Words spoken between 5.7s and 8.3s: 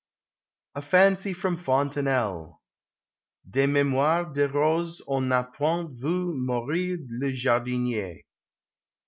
vu mourir le Jardinier."